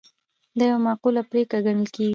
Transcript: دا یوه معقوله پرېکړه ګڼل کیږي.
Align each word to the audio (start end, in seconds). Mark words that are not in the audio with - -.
دا 0.57 0.63
یوه 0.71 0.81
معقوله 0.85 1.21
پرېکړه 1.31 1.59
ګڼل 1.65 1.87
کیږي. 1.95 2.09